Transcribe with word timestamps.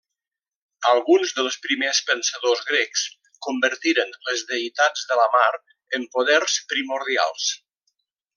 Alguns 0.91 1.33
dels 1.39 1.57
primers 1.65 1.99
pensadors 2.07 2.63
grecs 2.69 3.03
convertiren 3.49 4.17
les 4.31 4.43
deïtats 4.53 5.05
de 5.13 5.19
la 5.21 5.29
mar 5.37 5.51
en 6.01 6.09
poders 6.17 6.57
primordials. 6.73 7.47